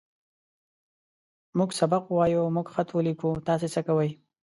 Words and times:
موږ 1.57 1.69
سبق 1.79 2.03
ووايه. 2.07 2.43
موږ 2.55 2.67
خط 2.73 2.89
وليکو. 2.93 3.29
تاسې 3.47 3.67
څۀ 3.73 3.81
کوئ؟ 3.87 4.09